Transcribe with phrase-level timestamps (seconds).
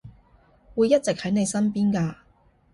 [0.73, 2.15] 會一直喺你身邊㗎